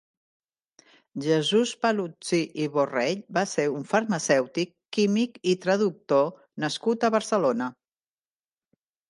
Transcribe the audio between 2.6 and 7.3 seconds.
i Borrell va ser un farmacèutic, químic i traductor nascut a